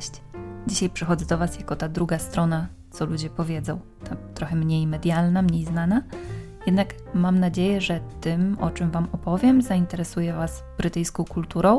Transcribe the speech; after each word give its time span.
Cześć. 0.00 0.22
Dzisiaj 0.66 0.90
przychodzę 0.90 1.26
do 1.26 1.38
Was 1.38 1.58
jako 1.58 1.76
ta 1.76 1.88
druga 1.88 2.18
strona, 2.18 2.66
co 2.90 3.06
ludzie 3.06 3.30
powiedzą. 3.30 3.80
Ta 4.04 4.16
trochę 4.34 4.56
mniej 4.56 4.86
medialna, 4.86 5.42
mniej 5.42 5.64
znana. 5.64 6.02
Jednak 6.66 6.94
mam 7.14 7.38
nadzieję, 7.38 7.80
że 7.80 8.00
tym, 8.20 8.56
o 8.60 8.70
czym 8.70 8.90
Wam 8.90 9.08
opowiem, 9.12 9.62
zainteresuje 9.62 10.32
Was 10.32 10.64
brytyjską 10.78 11.24
kulturą, 11.24 11.78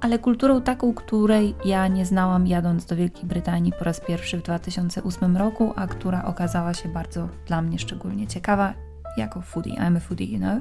ale 0.00 0.18
kulturą 0.18 0.62
taką, 0.62 0.94
której 0.94 1.54
ja 1.64 1.88
nie 1.88 2.06
znałam 2.06 2.46
jadąc 2.46 2.86
do 2.86 2.96
Wielkiej 2.96 3.24
Brytanii 3.24 3.72
po 3.78 3.84
raz 3.84 4.00
pierwszy 4.00 4.38
w 4.38 4.42
2008 4.42 5.36
roku, 5.36 5.72
a 5.76 5.86
która 5.86 6.24
okazała 6.24 6.74
się 6.74 6.88
bardzo 6.88 7.28
dla 7.46 7.62
mnie 7.62 7.78
szczególnie 7.78 8.26
ciekawa 8.26 8.74
jako 9.16 9.42
foodie. 9.42 9.72
I'm 9.74 9.96
a 9.96 10.00
foodie, 10.00 10.26
you 10.26 10.38
know? 10.38 10.60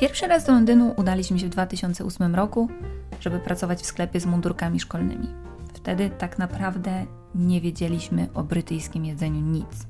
Pierwszy 0.00 0.26
raz 0.26 0.44
do 0.44 0.52
Londynu 0.52 0.94
udaliśmy 0.96 1.38
się 1.38 1.46
w 1.46 1.50
2008 1.50 2.34
roku, 2.34 2.68
żeby 3.20 3.38
pracować 3.38 3.80
w 3.82 3.86
sklepie 3.86 4.20
z 4.20 4.26
mundurkami 4.26 4.80
szkolnymi. 4.80 5.28
Wtedy 5.74 6.10
tak 6.10 6.38
naprawdę 6.38 7.06
nie 7.34 7.60
wiedzieliśmy 7.60 8.28
o 8.34 8.42
brytyjskim 8.42 9.04
jedzeniu 9.04 9.40
nic. 9.40 9.86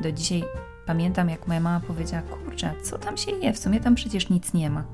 Do 0.00 0.12
dzisiaj 0.12 0.44
pamiętam, 0.86 1.28
jak 1.28 1.46
moja 1.46 1.60
mama 1.60 1.80
powiedziała: 1.86 2.22
Kurczę, 2.22 2.74
co 2.82 2.98
tam 2.98 3.16
się 3.16 3.30
je? 3.30 3.52
W 3.52 3.58
sumie 3.58 3.80
tam 3.80 3.94
przecież 3.94 4.28
nic 4.30 4.54
nie 4.54 4.70
ma. 4.70 4.84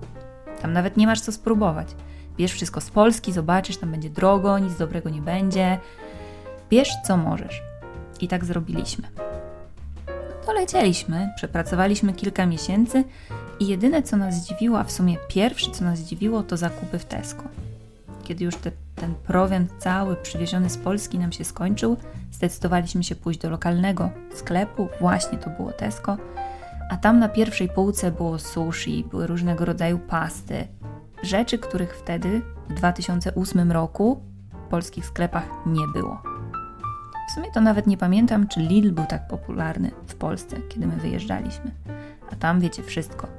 Tam 0.63 0.73
nawet 0.73 0.97
nie 0.97 1.07
masz 1.07 1.21
co 1.21 1.33
spróbować. 1.33 1.89
Bierz 2.37 2.53
wszystko 2.53 2.81
z 2.81 2.91
Polski, 2.91 3.33
zobaczysz, 3.33 3.77
tam 3.77 3.91
będzie 3.91 4.11
drogo, 4.11 4.59
nic 4.59 4.77
dobrego 4.77 5.11
nie 5.11 5.23
będzie. 5.23 5.79
Bierz 6.71 6.91
co 7.07 7.17
możesz. 7.17 7.63
I 8.21 8.29
tak 8.29 8.45
zrobiliśmy. 8.45 9.09
No 10.47 10.55
przepracowaliśmy 11.37 12.13
kilka 12.13 12.47
miesięcy 12.47 13.05
i 13.61 13.67
jedyne 13.67 14.03
co 14.03 14.17
nas 14.17 14.35
zdziwiło, 14.35 14.79
a 14.79 14.85
w 14.85 14.93
sumie 14.93 15.17
pierwsze 15.29 15.71
co 15.71 15.85
nas 15.85 15.99
zdziwiło, 15.99 16.43
to 16.43 16.57
zakupy 16.57 16.99
w 16.99 17.05
Tesco. 17.05 17.43
Kiedy 18.25 18.45
już 18.45 18.57
te, 18.57 18.71
ten 18.95 19.15
prowiant 19.15 19.73
cały 19.79 20.17
przywieziony 20.17 20.71
z 20.71 20.77
Polski 20.77 21.19
nam 21.19 21.33
się 21.33 21.45
skończył, 21.45 21.97
zdecydowaliśmy 22.33 23.05
się 23.05 23.15
pójść 23.15 23.41
do 23.41 23.51
lokalnego 23.51 24.11
sklepu, 24.35 24.89
właśnie 25.01 25.39
to 25.39 25.51
było 25.51 25.73
Tesco, 25.73 26.17
a 26.91 26.97
tam 26.97 27.19
na 27.19 27.29
pierwszej 27.29 27.69
półce 27.69 28.11
było 28.11 28.39
sushi, 28.39 29.05
były 29.11 29.27
różnego 29.27 29.65
rodzaju 29.65 29.99
pasty. 29.99 30.67
Rzeczy, 31.23 31.59
których 31.59 31.97
wtedy, 31.97 32.43
w 32.69 32.75
2008 32.75 33.73
roku, 33.73 34.23
w 34.67 34.71
polskich 34.71 35.07
sklepach 35.07 35.49
nie 35.67 35.87
było. 35.93 36.23
W 37.29 37.33
sumie 37.35 37.53
to 37.53 37.61
nawet 37.61 37.87
nie 37.87 37.97
pamiętam, 37.97 38.49
czy 38.49 38.61
Lidl 38.61 38.91
był 38.91 39.07
tak 39.07 39.29
popularny 39.29 39.91
w 40.07 40.15
Polsce, 40.15 40.57
kiedy 40.69 40.87
my 40.87 40.97
wyjeżdżaliśmy. 40.97 41.71
A 42.33 42.37
tam 42.37 42.61
wiecie 42.61 42.83
wszystko. 42.83 43.38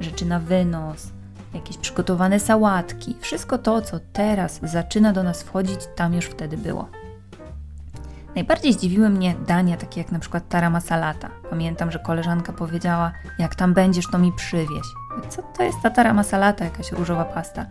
Rzeczy 0.00 0.26
na 0.26 0.38
wynos, 0.38 1.06
jakieś 1.54 1.76
przygotowane 1.78 2.40
sałatki, 2.40 3.16
wszystko 3.20 3.58
to, 3.58 3.82
co 3.82 4.00
teraz 4.12 4.60
zaczyna 4.62 5.12
do 5.12 5.22
nas 5.22 5.42
wchodzić, 5.42 5.80
tam 5.96 6.14
już 6.14 6.24
wtedy 6.24 6.56
było. 6.56 6.88
Najbardziej 8.34 8.72
zdziwiły 8.72 9.08
mnie 9.08 9.34
dania 9.46 9.76
takie 9.76 10.00
jak 10.00 10.12
na 10.12 10.18
przykład 10.18 10.48
tara 10.48 10.70
masalata. 10.70 11.30
Pamiętam, 11.50 11.90
że 11.90 11.98
koleżanka 11.98 12.52
powiedziała, 12.52 13.12
jak 13.38 13.54
tam 13.54 13.74
będziesz, 13.74 14.10
to 14.12 14.18
mi 14.18 14.32
przywieź. 14.32 14.86
Co 15.28 15.42
to 15.42 15.62
jest 15.62 15.78
ta 15.82 15.90
tara 15.90 16.14
masalata, 16.14 16.64
jakaś 16.64 16.92
różowa 16.92 17.24
pasta? 17.24 17.66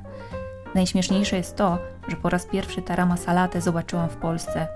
Najśmieszniejsze 0.75 1.37
jest 1.37 1.55
to, 1.55 1.77
że 2.07 2.15
po 2.15 2.29
raz 2.29 2.45
pierwszy 2.45 2.81
tara 2.81 3.05
masalatę 3.05 3.61
zobaczyłam 3.61 4.09
w 4.09 4.15
Polsce, 4.15 4.67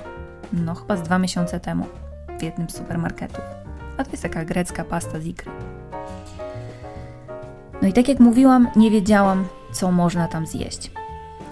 no 0.53 0.75
chyba 0.75 0.97
z 0.97 1.02
dwa 1.02 1.19
miesiące 1.19 1.59
temu, 1.59 1.86
w 2.39 2.43
jednym 2.43 2.69
z 2.69 2.77
supermarketów. 2.77 3.43
A 3.97 4.03
to 4.03 4.11
jest 4.11 4.23
taka 4.23 4.45
grecka 4.45 4.83
pasta 4.83 5.19
z 5.19 5.25
ikry. 5.25 5.52
No 7.81 7.87
i 7.87 7.93
tak 7.93 8.07
jak 8.07 8.19
mówiłam, 8.19 8.67
nie 8.75 8.91
wiedziałam, 8.91 9.47
co 9.71 9.91
można 9.91 10.27
tam 10.27 10.47
zjeść. 10.47 10.91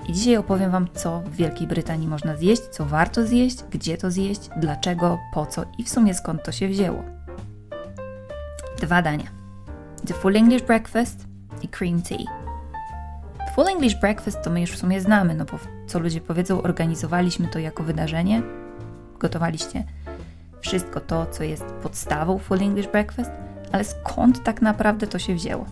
I 0.07 0.13
dzisiaj 0.13 0.37
opowiem 0.37 0.71
Wam, 0.71 0.87
co 0.93 1.19
w 1.19 1.35
Wielkiej 1.35 1.67
Brytanii 1.67 2.07
można 2.07 2.37
zjeść, 2.37 2.61
co 2.61 2.85
warto 2.85 3.27
zjeść, 3.27 3.63
gdzie 3.71 3.97
to 3.97 4.11
zjeść, 4.11 4.49
dlaczego, 4.57 5.17
po 5.33 5.45
co 5.45 5.63
i 5.77 5.83
w 5.83 5.89
sumie 5.89 6.13
skąd 6.13 6.43
to 6.43 6.51
się 6.51 6.67
wzięło. 6.67 7.03
Dwa 8.81 9.01
dania. 9.01 9.25
The 10.07 10.13
Full 10.13 10.37
English 10.37 10.63
Breakfast 10.63 11.25
i 11.61 11.67
Cream 11.67 12.01
Tea. 12.01 12.25
Full 13.55 13.67
English 13.67 13.95
Breakfast 13.95 14.41
to 14.41 14.49
my 14.49 14.61
już 14.61 14.71
w 14.71 14.77
sumie 14.77 15.01
znamy, 15.01 15.35
no 15.35 15.45
bo 15.45 15.59
co 15.87 15.99
ludzie 15.99 16.21
powiedzą, 16.21 16.61
organizowaliśmy 16.61 17.47
to 17.47 17.59
jako 17.59 17.83
wydarzenie. 17.83 18.41
Gotowaliście 19.19 19.83
wszystko 20.61 20.99
to, 20.99 21.25
co 21.25 21.43
jest 21.43 21.65
podstawą 21.65 22.37
Full 22.37 22.61
English 22.61 22.87
Breakfast, 22.87 23.31
ale 23.71 23.83
skąd 23.83 24.43
tak 24.43 24.61
naprawdę 24.61 25.07
to 25.07 25.19
się 25.19 25.35
wzięło? 25.35 25.65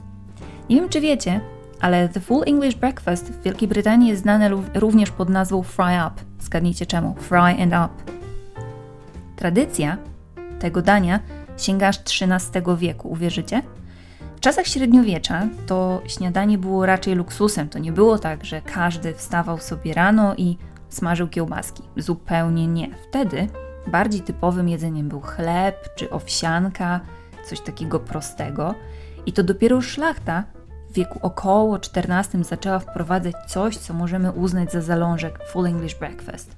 Nie 0.69 0.75
wiem, 0.75 0.89
czy 0.89 1.01
wiecie, 1.01 1.41
ale 1.81 2.09
The 2.09 2.19
Full 2.19 2.43
English 2.47 2.75
Breakfast 2.75 3.31
w 3.31 3.43
Wielkiej 3.43 3.67
Brytanii 3.67 4.09
jest 4.09 4.21
znane 4.21 4.49
również 4.73 5.11
pod 5.11 5.29
nazwą 5.29 5.63
Fry 5.63 5.85
Up. 6.07 6.11
Zgadnijcie 6.39 6.85
czemu? 6.85 7.15
Fry 7.15 7.37
and 7.37 7.73
Up. 7.73 8.13
Tradycja 9.35 9.97
tego 10.59 10.81
dania 10.81 11.19
sięga 11.57 11.87
aż 11.87 11.99
XIII 11.99 12.77
wieku, 12.77 13.09
uwierzycie? 13.09 13.61
W 14.35 14.39
czasach 14.39 14.67
średniowiecza 14.67 15.47
to 15.67 16.01
śniadanie 16.07 16.57
było 16.57 16.85
raczej 16.85 17.15
luksusem. 17.15 17.69
To 17.69 17.79
nie 17.79 17.91
było 17.91 18.19
tak, 18.19 18.45
że 18.45 18.61
każdy 18.61 19.13
wstawał 19.13 19.57
sobie 19.57 19.93
rano 19.93 20.35
i 20.35 20.57
smażył 20.89 21.27
kiełbaski. 21.27 21.83
Zupełnie 21.97 22.67
nie. 22.67 22.89
Wtedy 23.09 23.47
bardziej 23.87 24.21
typowym 24.21 24.69
jedzeniem 24.69 25.09
był 25.09 25.21
chleb 25.21 25.89
czy 25.95 26.09
owsianka, 26.09 26.99
coś 27.45 27.61
takiego 27.61 27.99
prostego. 27.99 28.75
I 29.25 29.33
to 29.33 29.43
dopiero 29.43 29.81
szlachta 29.81 30.43
w 30.89 30.93
wieku 30.93 31.19
około 31.21 31.77
XIV 31.95 32.43
zaczęła 32.43 32.79
wprowadzać 32.79 33.35
coś, 33.47 33.77
co 33.77 33.93
możemy 33.93 34.31
uznać 34.31 34.71
za 34.71 34.81
zalążek 34.81 35.39
Full 35.49 35.65
English 35.65 35.95
Breakfast. 35.95 36.55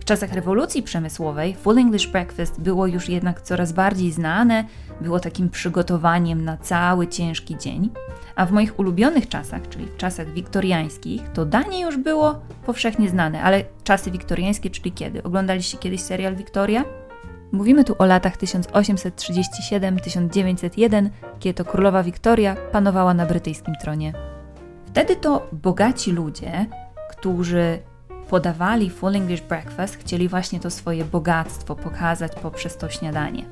W 0.00 0.04
czasach 0.04 0.32
rewolucji 0.32 0.82
przemysłowej 0.82 1.54
Full 1.54 1.78
English 1.78 2.06
Breakfast 2.06 2.60
było 2.60 2.86
już 2.86 3.08
jednak 3.08 3.40
coraz 3.40 3.72
bardziej 3.72 4.12
znane, 4.12 4.64
było 5.00 5.20
takim 5.20 5.50
przygotowaniem 5.50 6.44
na 6.44 6.56
cały 6.56 7.08
ciężki 7.08 7.58
dzień, 7.58 7.90
a 8.36 8.46
w 8.46 8.52
moich 8.52 8.78
ulubionych 8.78 9.28
czasach, 9.28 9.68
czyli 9.68 9.86
w 9.86 9.96
czasach 9.96 10.32
wiktoriańskich, 10.32 11.22
to 11.34 11.46
danie 11.46 11.80
już 11.80 11.96
było 11.96 12.40
powszechnie 12.66 13.08
znane, 13.08 13.42
ale 13.42 13.64
czasy 13.84 14.10
wiktoriańskie, 14.10 14.70
czyli 14.70 14.92
kiedy? 14.92 15.22
Oglądaliście 15.22 15.78
kiedyś 15.78 16.00
serial 16.00 16.36
Wiktoria? 16.36 16.84
Mówimy 17.54 17.84
tu 17.84 17.94
o 17.98 18.06
latach 18.06 18.36
1837-1901, 18.36 21.08
kiedy 21.40 21.54
to 21.54 21.64
królowa 21.64 22.02
Wiktoria 22.02 22.56
panowała 22.72 23.14
na 23.14 23.26
brytyjskim 23.26 23.74
tronie. 23.80 24.12
Wtedy 24.86 25.16
to 25.16 25.48
bogaci 25.52 26.12
ludzie, 26.12 26.66
którzy 27.10 27.78
podawali 28.30 28.90
Full 28.90 29.16
English 29.16 29.40
Breakfast, 29.40 29.96
chcieli 29.96 30.28
właśnie 30.28 30.60
to 30.60 30.70
swoje 30.70 31.04
bogactwo 31.04 31.76
pokazać 31.76 32.32
poprzez 32.42 32.76
to 32.76 32.90
śniadanie. 32.90 33.44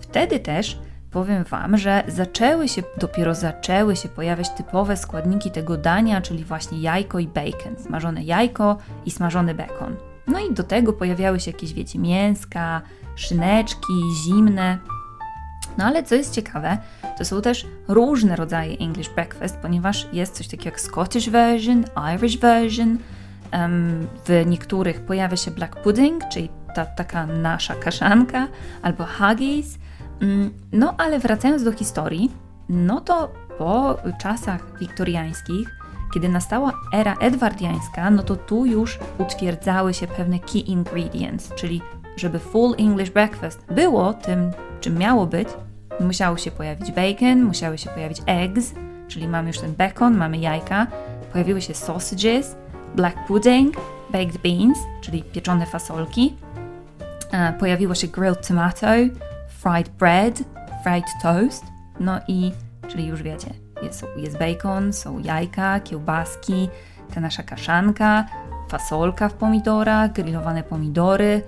Wtedy 0.00 0.40
też 0.40 0.78
powiem 1.10 1.44
Wam, 1.44 1.76
że 1.76 2.02
zaczęły 2.08 2.68
się, 2.68 2.82
dopiero 2.98 3.34
zaczęły 3.34 3.96
się 3.96 4.08
pojawiać 4.08 4.50
typowe 4.50 4.96
składniki 4.96 5.50
tego 5.50 5.76
dania, 5.76 6.20
czyli 6.20 6.44
właśnie 6.44 6.80
jajko 6.80 7.18
i 7.18 7.26
bacon, 7.26 7.76
smażone 7.78 8.22
jajko 8.22 8.78
i 9.06 9.10
smażony 9.10 9.54
bekon. 9.54 9.96
No 10.26 10.38
i 10.38 10.54
do 10.54 10.62
tego 10.62 10.92
pojawiały 10.92 11.40
się 11.40 11.50
jakieś, 11.50 11.72
wiecie, 11.72 11.98
mięska, 11.98 12.82
szyneczki, 13.16 13.92
zimne. 14.24 14.78
No 15.78 15.84
ale 15.84 16.02
co 16.02 16.14
jest 16.14 16.34
ciekawe, 16.34 16.78
to 17.18 17.24
są 17.24 17.42
też 17.42 17.66
różne 17.88 18.36
rodzaje 18.36 18.78
English 18.78 19.08
breakfast, 19.08 19.56
ponieważ 19.56 20.08
jest 20.12 20.34
coś 20.34 20.48
takiego 20.48 20.64
jak 20.64 20.80
Scottish 20.80 21.30
version, 21.30 21.84
Irish 22.14 22.38
version. 22.38 22.98
Um, 23.52 24.06
w 24.26 24.46
niektórych 24.46 25.00
pojawia 25.00 25.36
się 25.36 25.50
black 25.50 25.82
pudding, 25.82 26.22
czyli 26.32 26.48
ta 26.74 26.86
taka 26.86 27.26
nasza 27.26 27.74
kaszanka, 27.74 28.48
albo 28.82 29.04
haggis. 29.04 29.78
Um, 30.20 30.50
no 30.72 30.94
ale 30.98 31.18
wracając 31.18 31.64
do 31.64 31.72
historii, 31.72 32.30
no 32.68 33.00
to 33.00 33.32
po 33.58 33.98
czasach 34.18 34.78
wiktoriańskich 34.78 35.82
kiedy 36.12 36.28
nastała 36.28 36.72
era 36.92 37.14
edwardiańska, 37.14 38.10
no 38.10 38.22
to 38.22 38.36
tu 38.36 38.66
już 38.66 38.98
utwierdzały 39.18 39.94
się 39.94 40.06
pewne 40.06 40.38
key 40.38 40.58
ingredients, 40.60 41.54
czyli 41.54 41.82
żeby 42.16 42.38
full 42.38 42.74
English 42.78 43.10
breakfast 43.10 43.64
było 43.70 44.14
tym, 44.14 44.50
czym 44.80 44.98
miało 44.98 45.26
być, 45.26 45.48
musiało 46.00 46.36
się 46.36 46.50
pojawić 46.50 46.92
bacon, 46.92 47.42
musiały 47.42 47.78
się 47.78 47.90
pojawić 47.90 48.22
eggs, 48.26 48.74
czyli 49.08 49.28
mamy 49.28 49.48
już 49.48 49.58
ten 49.58 49.74
bacon, 49.74 50.16
mamy 50.16 50.38
jajka, 50.38 50.86
pojawiły 51.32 51.62
się 51.62 51.74
sausages, 51.74 52.56
black 52.94 53.16
pudding, 53.26 53.76
baked 54.10 54.38
beans, 54.38 54.78
czyli 55.00 55.22
pieczone 55.22 55.66
fasolki, 55.66 56.36
e, 57.32 57.52
pojawiło 57.52 57.94
się 57.94 58.06
grilled 58.06 58.48
tomato, 58.48 58.86
fried 59.48 59.88
bread, 59.88 60.42
fried 60.82 61.04
toast, 61.22 61.64
no 62.00 62.20
i, 62.28 62.52
czyli 62.88 63.06
już 63.06 63.22
wiecie, 63.22 63.54
jest, 63.82 64.06
jest 64.16 64.38
bacon, 64.38 64.92
są 64.92 65.18
jajka, 65.18 65.80
kiełbaski, 65.80 66.68
ta 67.14 67.20
nasza 67.20 67.42
kaszanka, 67.42 68.24
fasolka 68.68 69.28
w 69.28 69.34
pomidorach, 69.34 70.12
grillowane 70.12 70.62
pomidory, 70.62 71.42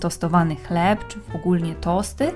tostowany 0.00 0.56
chleb, 0.56 1.08
czy 1.08 1.18
ogólnie 1.34 1.74
tosty. 1.74 2.32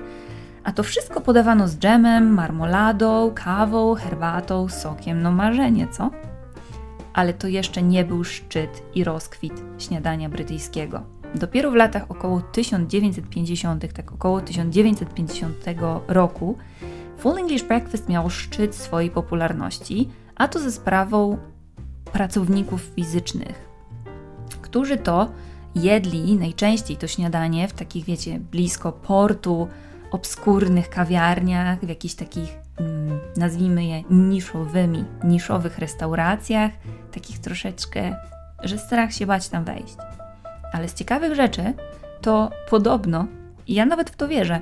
A 0.63 0.71
to 0.71 0.83
wszystko 0.83 1.21
podawano 1.21 1.67
z 1.67 1.77
dżemem, 1.77 2.33
marmoladą, 2.33 3.31
kawą, 3.35 3.95
herbatą, 3.95 4.69
sokiem, 4.69 5.21
no 5.21 5.31
marzenie, 5.31 5.87
co? 5.87 6.11
ale 7.17 7.33
to 7.33 7.47
jeszcze 7.47 7.83
nie 7.83 8.05
był 8.05 8.23
szczyt 8.23 8.83
i 8.95 9.03
rozkwit 9.03 9.53
śniadania 9.77 10.29
brytyjskiego. 10.29 11.03
Dopiero 11.35 11.71
w 11.71 11.75
latach 11.75 12.05
około 12.09 12.41
1950, 12.41 13.93
tak 13.93 14.11
około 14.11 14.41
1950 14.41 15.55
roku, 16.07 16.57
Full 17.17 17.37
English 17.37 17.63
Breakfast 17.63 18.09
miało 18.09 18.29
szczyt 18.29 18.75
swojej 18.75 19.09
popularności, 19.09 20.09
a 20.35 20.47
to 20.47 20.59
ze 20.59 20.71
sprawą 20.71 21.37
pracowników 22.11 22.81
fizycznych, 22.81 23.69
którzy 24.61 24.97
to 24.97 25.31
jedli 25.75 26.35
najczęściej 26.35 26.97
to 26.97 27.07
śniadanie 27.07 27.67
w 27.67 27.73
takich, 27.73 28.05
wiecie, 28.05 28.39
blisko 28.39 28.91
portu, 28.91 29.67
obskurnych 30.11 30.89
kawiarniach, 30.89 31.79
w 31.79 31.89
jakichś 31.89 32.15
takich, 32.15 32.55
mm, 32.79 33.19
nazwijmy 33.37 33.85
je, 33.85 34.03
niszowymi, 34.09 35.05
niszowych 35.23 35.79
restauracjach, 35.79 36.71
takich 37.11 37.39
troszeczkę, 37.39 38.15
że 38.63 38.77
strach 38.77 39.13
się 39.13 39.25
bać 39.25 39.49
tam 39.49 39.63
wejść. 39.63 39.95
Ale 40.73 40.89
z 40.89 40.93
ciekawych 40.93 41.35
rzeczy 41.35 41.73
to 42.21 42.49
podobno, 42.69 43.27
i 43.67 43.73
ja 43.73 43.85
nawet 43.85 44.09
w 44.09 44.15
to 44.15 44.27
wierzę, 44.27 44.61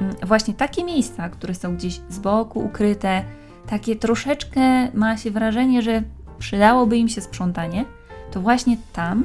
mm, 0.00 0.14
właśnie 0.22 0.54
takie 0.54 0.84
miejsca, 0.84 1.28
które 1.28 1.54
są 1.54 1.76
gdzieś 1.76 2.00
z 2.08 2.18
boku 2.18 2.60
ukryte, 2.60 3.24
takie 3.66 3.96
troszeczkę 3.96 4.90
ma 4.94 5.16
się 5.16 5.30
wrażenie, 5.30 5.82
że 5.82 6.02
przydałoby 6.38 6.96
im 6.96 7.08
się 7.08 7.20
sprzątanie, 7.20 7.84
to 8.30 8.40
właśnie 8.40 8.76
tam 8.92 9.24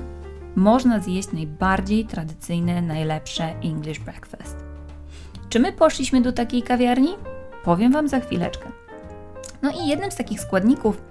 można 0.56 1.00
zjeść 1.00 1.32
najbardziej 1.32 2.06
tradycyjne, 2.06 2.82
najlepsze 2.82 3.44
English 3.64 4.00
breakfast. 4.00 4.56
Czy 5.50 5.60
my 5.60 5.74
poszliśmy 5.74 6.22
do 6.22 6.32
takiej 6.32 6.64
kawiarni? 6.64 7.10
Powiem 7.64 7.92
Wam 7.92 8.08
za 8.08 8.20
chwileczkę. 8.20 8.72
No 9.62 9.72
i 9.72 9.88
jednym 9.88 10.12
z 10.12 10.16
takich 10.16 10.42
składników 10.42 11.02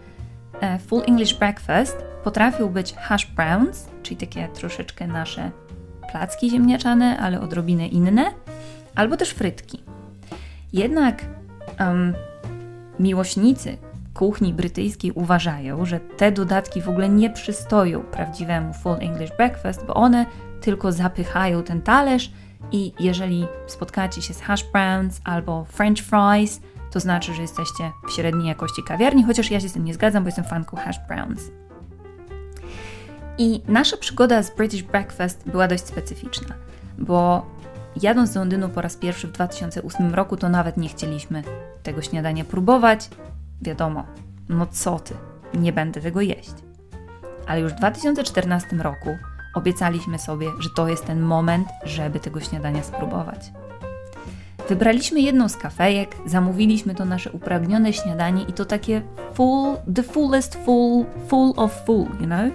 e, 0.60 0.78
Full 0.78 1.02
English 1.06 1.34
Breakfast 1.34 1.96
potrafił 2.24 2.70
być 2.70 2.94
hash 2.94 3.26
browns, 3.26 3.88
czyli 4.02 4.16
takie 4.16 4.48
troszeczkę 4.48 5.06
nasze 5.06 5.50
placki 6.12 6.50
ziemniaczane, 6.50 7.18
ale 7.18 7.40
odrobinę 7.40 7.88
inne, 7.88 8.24
albo 8.94 9.16
też 9.16 9.30
frytki. 9.30 9.80
Jednak 10.72 11.24
um, 11.80 12.14
miłośnicy 12.98 13.76
kuchni 14.14 14.54
brytyjskiej 14.54 15.12
uważają, 15.12 15.84
że 15.84 16.00
te 16.00 16.32
dodatki 16.32 16.82
w 16.82 16.88
ogóle 16.88 17.08
nie 17.08 17.30
przystoją 17.30 18.00
prawdziwemu 18.00 18.72
full 18.72 18.96
English 19.00 19.36
breakfast, 19.36 19.86
bo 19.86 19.94
one 19.94 20.26
tylko 20.60 20.92
zapychają 20.92 21.62
ten 21.62 21.82
talerz 21.82 22.32
i 22.72 22.92
jeżeli 23.00 23.46
spotkacie 23.66 24.22
się 24.22 24.34
z 24.34 24.40
hash 24.40 24.64
browns 24.72 25.20
albo 25.24 25.64
french 25.64 26.02
fries, 26.02 26.60
to 26.90 27.00
znaczy, 27.00 27.34
że 27.34 27.42
jesteście 27.42 27.92
w 28.08 28.12
średniej 28.12 28.48
jakości 28.48 28.82
kawiarni, 28.82 29.24
chociaż 29.24 29.50
ja 29.50 29.60
się 29.60 29.68
z 29.68 29.72
tym 29.72 29.84
nie 29.84 29.94
zgadzam, 29.94 30.22
bo 30.22 30.28
jestem 30.28 30.44
fanką 30.44 30.76
hash 30.76 30.98
browns. 31.08 31.50
I 33.38 33.62
nasza 33.68 33.96
przygoda 33.96 34.42
z 34.42 34.56
British 34.56 34.82
Breakfast 34.82 35.48
była 35.48 35.68
dość 35.68 35.86
specyficzna, 35.86 36.54
bo 36.98 37.46
jadąc 38.02 38.32
do 38.32 38.40
Londynu 38.40 38.68
po 38.68 38.80
raz 38.80 38.96
pierwszy 38.96 39.28
w 39.28 39.32
2008 39.32 40.14
roku, 40.14 40.36
to 40.36 40.48
nawet 40.48 40.76
nie 40.76 40.88
chcieliśmy 40.88 41.42
tego 41.82 42.02
śniadania 42.02 42.44
próbować. 42.44 43.08
Wiadomo, 43.62 44.04
no 44.48 44.66
co 44.66 44.98
ty, 44.98 45.14
nie 45.54 45.72
będę 45.72 46.00
tego 46.00 46.20
jeść. 46.20 46.54
Ale 47.46 47.60
już 47.60 47.72
w 47.72 47.76
2014 47.76 48.76
roku 48.76 49.16
obiecaliśmy 49.54 50.18
sobie, 50.18 50.50
że 50.58 50.68
to 50.76 50.88
jest 50.88 51.06
ten 51.06 51.20
moment, 51.20 51.68
żeby 51.84 52.20
tego 52.20 52.40
śniadania 52.40 52.82
spróbować. 52.82 53.52
Wybraliśmy 54.68 55.20
jedną 55.20 55.48
z 55.48 55.56
kafejek, 55.56 56.16
zamówiliśmy 56.26 56.94
to 56.94 57.04
nasze 57.04 57.30
upragnione 57.32 57.92
śniadanie 57.92 58.42
i 58.42 58.52
to 58.52 58.64
takie 58.64 59.02
full, 59.34 59.76
the 59.94 60.02
fullest 60.02 60.54
full, 60.64 61.04
full 61.28 61.52
of 61.56 61.84
full, 61.84 62.06
you 62.20 62.26
know? 62.26 62.52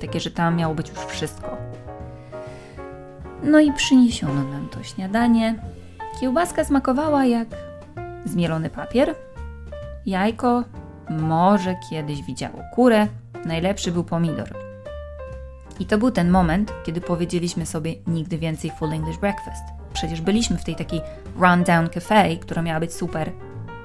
Takie, 0.00 0.20
że 0.20 0.30
tam 0.30 0.56
miało 0.56 0.74
być 0.74 0.88
już 0.88 0.98
wszystko. 0.98 1.56
No 3.42 3.60
i 3.60 3.72
przyniesiono 3.72 4.44
nam 4.44 4.68
to 4.68 4.82
śniadanie. 4.82 5.54
Kiełbaska 6.20 6.64
smakowała 6.64 7.24
jak 7.24 7.48
zmielony 8.24 8.70
papier. 8.70 9.14
Jajko 10.06 10.64
może 11.10 11.76
kiedyś 11.90 12.22
widziało 12.22 12.58
kurę. 12.74 13.06
Najlepszy 13.44 13.92
był 13.92 14.04
pomidor. 14.04 14.48
I 15.80 15.86
to 15.86 15.98
był 15.98 16.10
ten 16.10 16.30
moment, 16.30 16.72
kiedy 16.84 17.00
powiedzieliśmy 17.00 17.66
sobie 17.66 17.94
nigdy 18.06 18.38
więcej 18.38 18.70
full 18.70 18.92
English 18.92 19.18
breakfast. 19.18 19.64
Przecież 19.92 20.20
byliśmy 20.20 20.58
w 20.58 20.64
tej 20.64 20.76
takiej 20.76 21.00
rundown 21.36 21.88
cafe, 21.88 22.36
która 22.36 22.62
miała 22.62 22.80
być 22.80 22.94
super, 22.94 23.32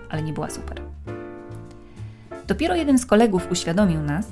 ale 0.10 0.22
nie 0.22 0.34
była 0.34 0.50
super. 0.50 0.81
Dopiero 2.48 2.75
jeden 2.75 2.98
z 3.00 3.06
kolegów 3.06 3.52
uświadomił 3.52 4.02
nas, 4.02 4.28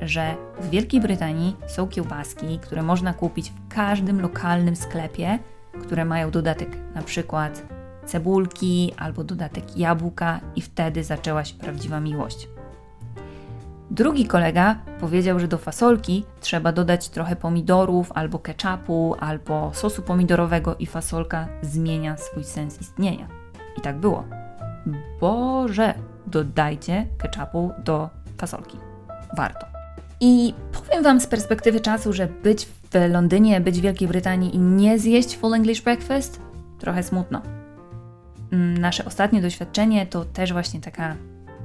że 0.00 0.34
w 0.60 0.70
Wielkiej 0.70 1.00
Brytanii 1.00 1.56
są 1.66 1.88
kiełbaski, 1.88 2.58
które 2.58 2.82
można 2.82 3.14
kupić 3.14 3.50
w 3.50 3.74
każdym 3.74 4.20
lokalnym 4.20 4.76
sklepie, 4.76 5.38
które 5.82 6.04
mają 6.04 6.30
dodatek 6.30 6.68
na 6.94 7.02
przykład 7.02 7.79
cebulki 8.06 8.92
albo 8.96 9.24
dodatek 9.24 9.76
jabłka 9.76 10.40
i 10.56 10.62
wtedy 10.62 11.04
zaczęła 11.04 11.44
się 11.44 11.54
prawdziwa 11.54 12.00
miłość. 12.00 12.48
Drugi 13.90 14.26
kolega 14.26 14.76
powiedział, 15.00 15.40
że 15.40 15.48
do 15.48 15.58
fasolki 15.58 16.24
trzeba 16.40 16.72
dodać 16.72 17.08
trochę 17.08 17.36
pomidorów, 17.36 18.12
albo 18.12 18.38
ketchupu, 18.38 19.16
albo 19.20 19.70
sosu 19.74 20.02
pomidorowego 20.02 20.76
i 20.76 20.86
fasolka 20.86 21.48
zmienia 21.62 22.16
swój 22.16 22.44
sens 22.44 22.80
istnienia. 22.80 23.28
I 23.78 23.80
tak 23.80 23.98
było. 23.98 24.24
Boże, 25.20 25.94
dodajcie 26.26 27.06
ketchupu 27.18 27.70
do 27.84 28.10
fasolki. 28.38 28.78
Warto. 29.36 29.66
I 30.20 30.54
powiem 30.72 31.04
Wam 31.04 31.20
z 31.20 31.26
perspektywy 31.26 31.80
czasu, 31.80 32.12
że 32.12 32.26
być 32.26 32.66
w 32.66 33.10
Londynie, 33.10 33.60
być 33.60 33.78
w 33.78 33.82
Wielkiej 33.82 34.08
Brytanii 34.08 34.56
i 34.56 34.58
nie 34.58 34.98
zjeść 34.98 35.36
full 35.36 35.54
English 35.54 35.82
breakfast 35.82 36.40
trochę 36.78 37.02
smutno. 37.02 37.59
Mm, 38.52 38.78
nasze 38.78 39.04
ostatnie 39.04 39.42
doświadczenie 39.42 40.06
to 40.06 40.24
też 40.24 40.52
właśnie 40.52 40.80
taka 40.80 41.16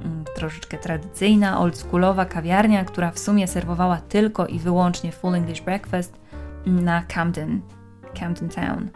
Mm, 0.04 0.24
troszeczkę 0.34 0.78
tradycyjna, 0.78 1.60
oldschoolowa 1.60 2.24
kawiarnia, 2.24 2.84
która 2.84 3.10
w 3.10 3.18
sumie 3.18 3.48
serwowała 3.48 3.96
tylko 3.96 4.46
i 4.46 4.58
wyłącznie 4.58 5.12
full 5.12 5.34
English 5.34 5.60
breakfast 5.60 6.20
na 6.66 7.02
Camden, 7.02 7.60
Camden 8.20 8.48
Town. 8.48 8.88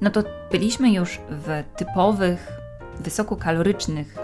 No 0.00 0.10
to 0.10 0.22
byliśmy 0.50 0.92
już 0.92 1.20
w 1.30 1.62
typowych, 1.76 2.52
wysokokalorycznych, 3.00 4.16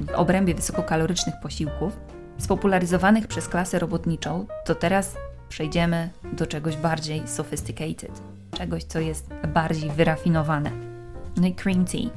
w 0.00 0.10
obrębie 0.10 0.54
wysokokalorycznych 0.54 1.34
posiłków, 1.42 1.96
spopularyzowanych 2.38 3.26
przez 3.26 3.48
klasę 3.48 3.78
robotniczą, 3.78 4.46
to 4.64 4.74
teraz 4.74 5.16
przejdziemy 5.48 6.10
do 6.32 6.46
czegoś 6.46 6.76
bardziej 6.76 7.28
sophisticated, 7.28 8.22
czegoś, 8.56 8.84
co 8.84 8.98
jest 8.98 9.28
bardziej 9.54 9.90
wyrafinowane. 9.90 10.87
No 11.40 11.46
i 11.46 11.54
cream 11.54 11.84
tea 11.84 12.10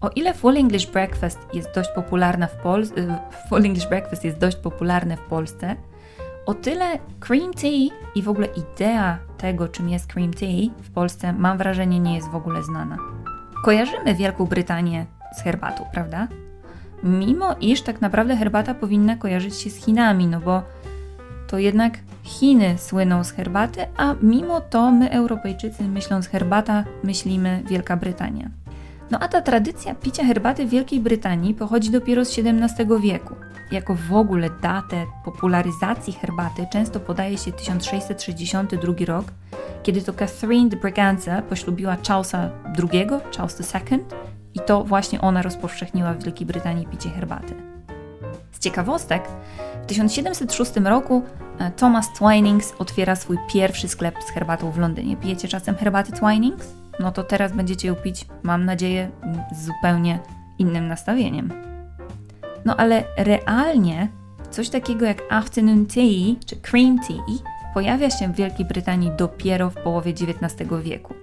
o 0.00 0.10
ile 0.16 0.34
Full 0.34 0.56
English 0.56 0.86
Breakfast 0.86 1.38
jest 1.54 1.68
dość 1.74 1.90
popularna 1.94 2.46
w 2.46 2.56
Polsce, 2.56 3.00
y, 3.00 3.48
Full 3.48 3.64
English 3.64 3.86
Breakfast 3.86 4.24
jest 4.24 4.38
dość 4.38 4.56
popularne 4.56 5.16
w 5.16 5.20
Polsce, 5.20 5.76
o 6.46 6.54
tyle 6.54 6.98
cream 7.20 7.54
tea 7.54 7.94
i 8.14 8.22
w 8.22 8.28
ogóle 8.28 8.46
idea 8.46 9.18
tego, 9.38 9.68
czym 9.68 9.88
jest 9.88 10.06
cream 10.06 10.32
tea 10.32 10.70
w 10.82 10.90
Polsce, 10.90 11.32
mam 11.32 11.58
wrażenie, 11.58 12.00
nie 12.00 12.14
jest 12.14 12.28
w 12.28 12.34
ogóle 12.34 12.62
znana. 12.62 12.98
Kojarzymy 13.64 14.14
Wielką 14.14 14.46
Brytanię 14.46 15.06
z 15.36 15.40
herbatą, 15.40 15.84
prawda? 15.92 16.28
Mimo 17.02 17.54
iż 17.60 17.82
tak 17.82 18.00
naprawdę 18.00 18.36
herbata 18.36 18.74
powinna 18.74 19.16
kojarzyć 19.16 19.56
się 19.56 19.70
z 19.70 19.84
Chinami, 19.84 20.26
no 20.26 20.40
bo 20.40 20.62
to 21.48 21.58
jednak 21.58 21.98
Chiny 22.22 22.78
słyną 22.78 23.24
z 23.24 23.32
herbaty, 23.32 23.86
a 23.96 24.14
mimo 24.22 24.60
to 24.60 24.90
my, 24.90 25.10
Europejczycy, 25.10 25.82
myśląc 25.82 26.26
herbata, 26.26 26.84
myślimy 27.04 27.62
Wielka 27.66 27.96
Brytania. 27.96 28.50
No 29.10 29.18
a 29.18 29.28
ta 29.28 29.40
tradycja 29.40 29.94
picia 29.94 30.24
herbaty 30.24 30.66
w 30.66 30.70
Wielkiej 30.70 31.00
Brytanii 31.00 31.54
pochodzi 31.54 31.90
dopiero 31.90 32.24
z 32.24 32.38
XVII 32.38 33.00
wieku. 33.00 33.34
Jako 33.70 33.94
w 33.94 34.12
ogóle 34.12 34.50
datę 34.62 35.06
popularyzacji 35.24 36.12
herbaty 36.12 36.66
często 36.72 37.00
podaje 37.00 37.38
się 37.38 37.52
1662 37.52 38.92
rok, 39.06 39.24
kiedy 39.82 40.02
to 40.02 40.12
Catherine 40.12 40.68
de 40.68 40.76
Braganza 40.76 41.42
poślubiła 41.42 41.96
Charlesa 42.08 42.50
II, 42.78 43.06
Charles 43.36 43.74
II, 43.74 44.04
i 44.54 44.60
to 44.60 44.84
właśnie 44.84 45.20
ona 45.20 45.42
rozpowszechniła 45.42 46.14
w 46.14 46.24
Wielkiej 46.24 46.46
Brytanii 46.46 46.86
picie 46.86 47.10
herbaty. 47.10 47.54
Z 48.52 48.58
ciekawostek, 48.58 49.22
1706 49.90 50.72
roku 50.84 51.22
e, 51.58 51.70
Thomas 51.70 52.12
Twinings 52.12 52.74
otwiera 52.78 53.16
swój 53.16 53.36
pierwszy 53.52 53.88
sklep 53.88 54.14
z 54.26 54.30
herbatą 54.30 54.70
w 54.70 54.78
Londynie. 54.78 55.16
Pijecie 55.16 55.48
czasem 55.48 55.74
herbaty 55.74 56.12
Twinings? 56.12 56.80
no 57.00 57.12
to 57.12 57.24
teraz 57.24 57.52
będziecie 57.52 57.88
ją 57.88 57.94
pić, 57.94 58.26
mam 58.42 58.64
nadzieję, 58.64 59.10
z 59.52 59.66
zupełnie 59.66 60.18
innym 60.58 60.88
nastawieniem. 60.88 61.52
No 62.64 62.76
ale 62.76 63.04
realnie 63.16 64.08
coś 64.50 64.68
takiego 64.68 65.06
jak 65.06 65.22
afternoon 65.30 65.86
tea 65.86 66.34
czy 66.46 66.56
cream 66.56 66.98
tea 66.98 67.36
pojawia 67.74 68.10
się 68.10 68.28
w 68.28 68.36
Wielkiej 68.36 68.66
Brytanii 68.66 69.10
dopiero 69.18 69.70
w 69.70 69.74
połowie 69.74 70.10
XIX 70.10 70.70
wieku. 70.82 71.14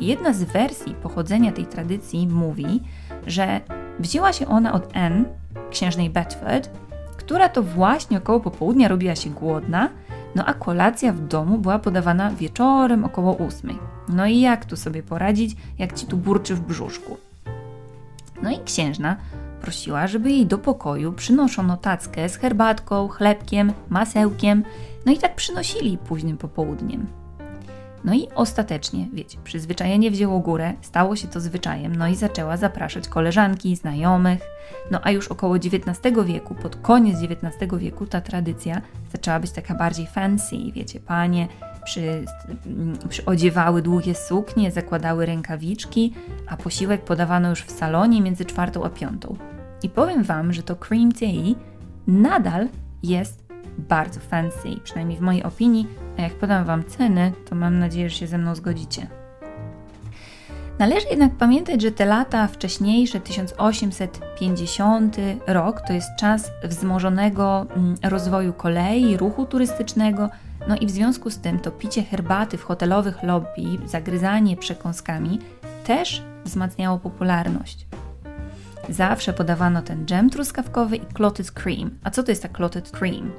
Jedna 0.00 0.32
z 0.32 0.42
wersji 0.42 0.94
pochodzenia 0.94 1.52
tej 1.52 1.66
tradycji 1.66 2.26
mówi, 2.26 2.82
że 3.26 3.60
wzięła 3.98 4.32
się 4.32 4.48
ona 4.48 4.72
od 4.72 4.96
Anne, 4.96 5.24
księżnej 5.70 6.10
Bedford, 6.10 6.70
która 7.32 7.48
to 7.48 7.62
właśnie 7.62 8.18
około 8.18 8.40
popołudnia 8.40 8.88
robiła 8.88 9.16
się 9.16 9.30
głodna, 9.30 9.88
no 10.34 10.44
a 10.44 10.54
kolacja 10.54 11.12
w 11.12 11.20
domu 11.20 11.58
była 11.58 11.78
podawana 11.78 12.30
wieczorem 12.30 13.04
około 13.04 13.34
ósmej. 13.34 13.78
No 14.08 14.26
i 14.26 14.40
jak 14.40 14.64
tu 14.64 14.76
sobie 14.76 15.02
poradzić, 15.02 15.56
jak 15.78 15.92
ci 15.92 16.06
tu 16.06 16.16
burczy 16.16 16.54
w 16.54 16.60
brzuszku? 16.60 17.16
No 18.42 18.50
i 18.50 18.58
księżna 18.64 19.16
prosiła, 19.60 20.06
żeby 20.06 20.30
jej 20.30 20.46
do 20.46 20.58
pokoju 20.58 21.12
przynoszono 21.12 21.76
tackę 21.76 22.28
z 22.28 22.36
herbatką, 22.36 23.08
chlebkiem, 23.08 23.72
masełkiem, 23.88 24.64
no 25.06 25.12
i 25.12 25.18
tak 25.18 25.34
przynosili 25.34 25.98
późnym 25.98 26.36
popołudniem. 26.36 27.21
No 28.04 28.14
i 28.14 28.28
ostatecznie, 28.34 29.06
wiecie, 29.12 29.38
przyzwyczajenie 29.44 30.10
wzięło 30.10 30.38
górę, 30.38 30.72
stało 30.80 31.16
się 31.16 31.28
to 31.28 31.40
zwyczajem, 31.40 31.96
no 31.96 32.08
i 32.08 32.14
zaczęła 32.14 32.56
zapraszać 32.56 33.08
koleżanki, 33.08 33.76
znajomych. 33.76 34.40
No 34.90 35.00
a 35.02 35.10
już 35.10 35.28
około 35.28 35.56
XIX 35.56 35.98
wieku, 36.24 36.54
pod 36.54 36.76
koniec 36.76 37.18
XIX 37.22 37.72
wieku, 37.78 38.06
ta 38.06 38.20
tradycja 38.20 38.82
zaczęła 39.12 39.40
być 39.40 39.50
taka 39.50 39.74
bardziej 39.74 40.06
fancy, 40.06 40.56
wiecie, 40.72 41.00
panie 41.00 41.48
przy, 41.84 42.24
przyodziewały 43.08 43.82
długie 43.82 44.14
suknie, 44.14 44.70
zakładały 44.70 45.26
rękawiczki, 45.26 46.14
a 46.48 46.56
posiłek 46.56 47.04
podawano 47.04 47.50
już 47.50 47.62
w 47.62 47.70
salonie 47.70 48.20
między 48.20 48.44
czwartą 48.44 48.84
a 48.84 48.90
piątą. 48.90 49.36
I 49.82 49.88
powiem 49.88 50.22
Wam, 50.22 50.52
że 50.52 50.62
to 50.62 50.76
cream 50.76 51.12
tea 51.12 51.54
nadal 52.06 52.68
jest 53.02 53.41
bardzo 53.78 54.20
fancy, 54.20 54.68
przynajmniej 54.84 55.18
w 55.18 55.20
mojej 55.20 55.42
opinii, 55.42 55.86
a 56.18 56.22
jak 56.22 56.32
podam 56.32 56.64
Wam 56.64 56.84
ceny, 56.84 57.32
to 57.48 57.54
mam 57.54 57.78
nadzieję, 57.78 58.10
że 58.10 58.16
się 58.16 58.26
ze 58.26 58.38
mną 58.38 58.54
zgodzicie. 58.54 59.06
Należy 60.78 61.06
jednak 61.08 61.32
pamiętać, 61.32 61.82
że 61.82 61.92
te 61.92 62.04
lata 62.04 62.46
wcześniejsze, 62.46 63.20
1850 63.20 65.16
rok, 65.46 65.80
to 65.80 65.92
jest 65.92 66.08
czas 66.18 66.50
wzmożonego 66.64 67.66
mm, 67.76 67.94
rozwoju 68.02 68.52
kolei, 68.52 69.16
ruchu 69.16 69.46
turystycznego, 69.46 70.30
no 70.68 70.76
i 70.76 70.86
w 70.86 70.90
związku 70.90 71.30
z 71.30 71.38
tym 71.38 71.58
to 71.58 71.70
picie 71.70 72.02
herbaty 72.02 72.58
w 72.58 72.64
hotelowych 72.64 73.22
lobby, 73.22 73.78
zagryzanie 73.86 74.56
przekąskami 74.56 75.38
też 75.84 76.22
wzmacniało 76.44 76.98
popularność. 76.98 77.86
Zawsze 78.88 79.32
podawano 79.32 79.82
ten 79.82 80.06
dżem 80.06 80.30
truskawkowy 80.30 80.96
i 80.96 81.06
clotted 81.06 81.50
cream. 81.50 81.90
A 82.04 82.10
co 82.10 82.22
to 82.22 82.32
jest 82.32 82.42
ta 82.42 82.48
clotted 82.48 82.90
cream? 82.90 83.32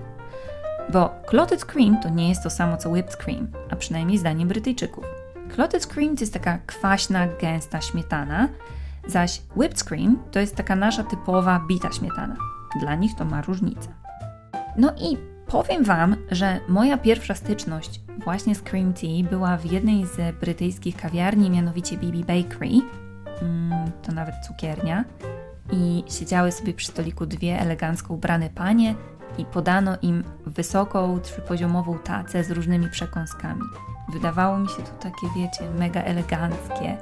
Bo 0.92 1.16
clotted 1.26 1.66
cream 1.66 2.02
to 2.02 2.10
nie 2.10 2.30
jest 2.30 2.44
to 2.44 2.50
samo 2.50 2.78
co 2.78 2.90
whipped 2.90 3.16
cream, 3.16 3.48
a 3.70 3.76
przynajmniej 3.76 4.18
zdaniem 4.18 4.48
Brytyjczyków. 4.48 5.06
Clotted 5.56 5.88
cream 5.88 6.16
to 6.16 6.24
jest 6.24 6.34
taka 6.34 6.58
kwaśna, 6.66 7.28
gęsta 7.42 7.82
śmietana, 7.82 8.50
zaś 9.08 9.42
whipped 9.56 9.84
cream 9.84 10.20
to 10.32 10.40
jest 10.40 10.56
taka 10.56 10.76
nasza 10.76 11.04
typowa 11.04 11.66
bita 11.68 11.92
śmietana. 11.92 12.36
Dla 12.80 12.96
nich 12.96 13.16
to 13.16 13.26
ma 13.26 13.42
różnicę. 13.42 13.90
No 14.78 14.92
i 15.02 15.18
powiem 15.48 15.84
Wam, 15.84 16.16
że 16.32 16.60
moja 16.68 16.98
pierwsza 16.98 17.36
styczność 17.36 18.02
właśnie 18.24 18.56
z 18.56 18.62
cream 18.62 18.94
tea 18.94 19.30
była 19.30 19.58
w 19.58 19.66
jednej 19.66 20.06
z 20.06 20.36
brytyjskich 20.40 20.98
kawiarni, 20.98 21.50
mianowicie 21.50 21.98
BB 21.98 22.18
Bakery. 22.18 22.82
Mm, 23.42 23.92
to 24.02 24.12
nawet 24.12 24.36
cukiernia. 24.48 25.06
I 25.72 26.04
siedziały 26.08 26.52
sobie 26.52 26.74
przy 26.74 26.88
stoliku 26.88 27.26
dwie 27.26 27.60
elegancko 27.60 28.14
ubrane 28.14 28.50
panie, 28.50 28.96
i 29.38 29.46
podano 29.46 29.98
im 30.02 30.24
wysoką, 30.46 31.20
trzypoziomową 31.20 32.00
tacę 32.00 32.44
z 32.44 32.52
różnymi 32.52 32.90
przekąskami. 32.90 33.62
Wydawało 34.10 34.58
mi 34.60 34.70
się 34.70 34.84
to 34.84 34.92
takie, 35.00 35.28
wiecie, 35.36 35.70
mega 35.80 36.02
eleganckie, 36.02 36.98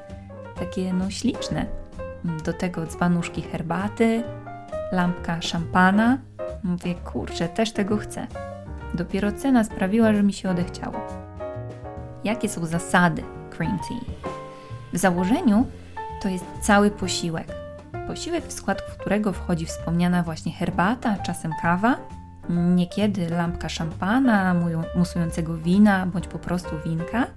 takie 0.59 0.93
no 0.93 1.09
śliczne. 1.09 1.65
Do 2.45 2.53
tego 2.53 2.85
dzbanuszki 2.85 3.41
herbaty, 3.41 4.23
lampka 4.91 5.41
szampana. 5.41 6.17
Mówię, 6.63 6.95
kurczę, 6.95 7.49
też 7.49 7.71
tego 7.71 7.97
chcę. 7.97 8.27
Dopiero 8.93 9.31
cena 9.31 9.63
sprawiła, 9.63 10.13
że 10.13 10.23
mi 10.23 10.33
się 10.33 10.49
odechciało. 10.49 11.07
Jakie 12.23 12.49
są 12.49 12.65
zasady 12.65 13.23
cream 13.49 13.79
tea? 13.79 14.29
W 14.93 14.97
założeniu 14.97 15.65
to 16.21 16.29
jest 16.29 16.45
cały 16.61 16.91
posiłek. 16.91 17.47
Posiłek, 18.07 18.45
w 18.45 18.53
skład 18.53 18.81
którego 18.81 19.33
wchodzi 19.33 19.65
wspomniana 19.65 20.23
właśnie 20.23 20.51
herbata, 20.51 21.17
czasem 21.17 21.51
kawa, 21.61 21.97
niekiedy 22.49 23.29
lampka 23.29 23.69
szampana, 23.69 24.55
musującego 24.95 25.57
wina 25.57 26.05
bądź 26.05 26.27
po 26.27 26.39
prostu 26.39 26.69
winka. 26.85 27.27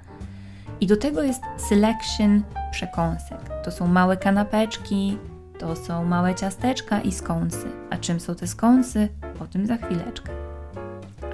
I 0.81 0.87
do 0.87 0.97
tego 0.97 1.23
jest 1.23 1.43
selection 1.57 2.43
przekąsek. 2.71 3.39
To 3.65 3.71
są 3.71 3.87
małe 3.87 4.17
kanapeczki, 4.17 5.19
to 5.59 5.77
są 5.77 6.05
małe 6.05 6.35
ciasteczka 6.35 7.01
i 7.01 7.13
skąsy. 7.13 7.67
A 7.91 7.97
czym 7.97 8.21
są 8.21 8.35
te 8.35 8.47
skąsy? 8.47 9.09
O 9.41 9.47
tym 9.47 9.67
za 9.67 9.77
chwileczkę. 9.77 10.33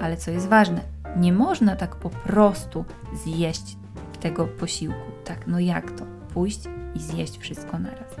Ale 0.01 0.17
co 0.17 0.31
jest 0.31 0.47
ważne, 0.47 0.81
nie 1.17 1.33
można 1.33 1.75
tak 1.75 1.95
po 1.95 2.09
prostu 2.09 2.85
zjeść 3.23 3.77
tego 4.19 4.47
posiłku. 4.47 5.11
Tak, 5.25 5.47
no 5.47 5.59
jak 5.59 5.91
to? 5.91 6.05
Pójść 6.33 6.59
i 6.95 6.99
zjeść 6.99 7.37
wszystko 7.37 7.79
naraz. 7.79 8.15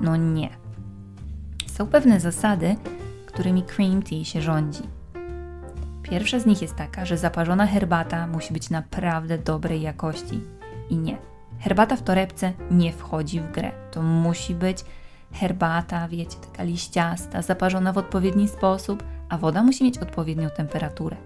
No 0.00 0.16
nie. 0.16 0.50
Są 1.66 1.86
pewne 1.86 2.20
zasady, 2.20 2.76
którymi 3.34 3.62
cream 3.62 4.02
tea 4.02 4.24
się 4.24 4.42
rządzi. 4.42 4.82
Pierwsza 6.02 6.38
z 6.38 6.46
nich 6.46 6.62
jest 6.62 6.76
taka, 6.76 7.04
że 7.04 7.18
zaparzona 7.18 7.66
herbata 7.66 8.26
musi 8.26 8.52
być 8.52 8.70
naprawdę 8.70 9.38
dobrej 9.38 9.82
jakości. 9.82 10.40
I 10.90 10.96
nie, 10.96 11.18
herbata 11.58 11.96
w 11.96 12.02
torebce 12.02 12.52
nie 12.70 12.92
wchodzi 12.92 13.40
w 13.40 13.52
grę. 13.52 13.70
To 13.90 14.02
musi 14.02 14.54
być 14.54 14.84
herbata, 15.32 16.08
wiecie, 16.08 16.36
taka 16.50 16.62
liściasta, 16.62 17.42
zaparzona 17.42 17.92
w 17.92 17.98
odpowiedni 17.98 18.48
sposób, 18.48 19.04
a 19.28 19.38
woda 19.38 19.62
musi 19.62 19.84
mieć 19.84 19.98
odpowiednią 19.98 20.50
temperaturę. 20.50 21.16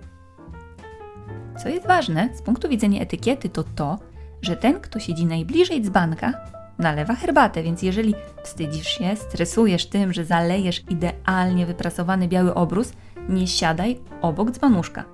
Co 1.62 1.68
jest 1.68 1.86
ważne 1.86 2.28
z 2.34 2.42
punktu 2.42 2.68
widzenia 2.68 3.00
etykiety, 3.00 3.48
to 3.48 3.64
to, 3.64 3.98
że 4.42 4.56
ten, 4.56 4.80
kto 4.80 5.00
siedzi 5.00 5.26
najbliżej 5.26 5.82
dzbanka, 5.82 6.32
nalewa 6.78 7.14
herbatę, 7.14 7.62
więc 7.62 7.82
jeżeli 7.82 8.14
wstydzisz 8.44 8.86
się, 8.86 9.16
stresujesz 9.16 9.86
tym, 9.86 10.12
że 10.12 10.24
zalejesz 10.24 10.84
idealnie 10.90 11.66
wyprasowany 11.66 12.28
biały 12.28 12.54
obrus, 12.54 12.92
nie 13.28 13.46
siadaj 13.46 14.00
obok 14.20 14.50
dzbanuszka. 14.50 15.04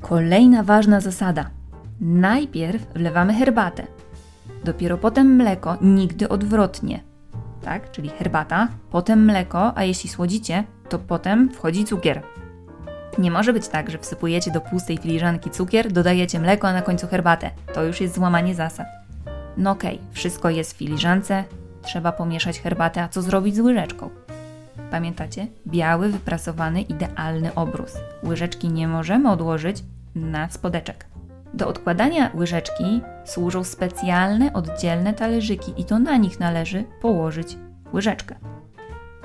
Kolejna 0.00 0.62
ważna 0.62 1.00
zasada. 1.00 1.50
Najpierw 2.00 2.86
wlewamy 2.94 3.34
herbatę, 3.34 3.86
dopiero 4.64 4.98
potem 4.98 5.36
mleko, 5.36 5.76
nigdy 5.80 6.28
odwrotnie. 6.28 7.00
Tak, 7.64 7.90
czyli 7.90 8.08
herbata, 8.08 8.68
potem 8.90 9.24
mleko, 9.24 9.78
a 9.78 9.84
jeśli 9.84 10.10
słodzicie, 10.10 10.64
to 10.88 10.98
potem 10.98 11.50
wchodzi 11.50 11.84
cukier. 11.84 12.22
Nie 13.18 13.30
może 13.30 13.52
być 13.52 13.68
tak, 13.68 13.90
że 13.90 13.98
wsypujecie 13.98 14.50
do 14.50 14.60
pustej 14.60 14.98
filiżanki 14.98 15.50
cukier, 15.50 15.92
dodajecie 15.92 16.40
mleko, 16.40 16.68
a 16.68 16.72
na 16.72 16.82
końcu 16.82 17.06
herbatę. 17.06 17.50
To 17.74 17.84
już 17.84 18.00
jest 18.00 18.14
złamanie 18.14 18.54
zasad. 18.54 19.01
No 19.56 19.70
okej, 19.70 19.94
okay, 19.94 20.12
wszystko 20.12 20.50
jest 20.50 20.72
w 20.72 20.76
filiżance, 20.76 21.44
trzeba 21.82 22.12
pomieszać 22.12 22.60
herbatę, 22.60 23.02
a 23.02 23.08
co 23.08 23.22
zrobić 23.22 23.56
z 23.56 23.60
łyżeczką? 23.60 24.10
Pamiętacie? 24.90 25.46
Biały, 25.66 26.08
wyprasowany, 26.08 26.80
idealny 26.80 27.54
obrus. 27.54 27.94
Łyżeczki 28.24 28.68
nie 28.68 28.88
możemy 28.88 29.30
odłożyć 29.30 29.84
na 30.14 30.50
spodeczek. 30.50 31.06
Do 31.54 31.68
odkładania 31.68 32.30
łyżeczki 32.34 33.00
służą 33.24 33.64
specjalne, 33.64 34.52
oddzielne 34.52 35.14
talerzyki 35.14 35.72
i 35.76 35.84
to 35.84 35.98
na 35.98 36.16
nich 36.16 36.40
należy 36.40 36.84
położyć 37.00 37.56
łyżeczkę. 37.92 38.34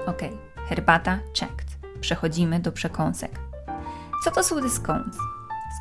Ok, 0.06 0.22
herbata 0.70 1.20
checked. 1.40 1.68
Przechodzimy 2.02 2.60
do 2.60 2.72
przekąsek. 2.72 3.40
Co 4.24 4.32
to 4.32 4.44
są 4.44 4.62
te 4.62 4.70
scones? 4.70 5.18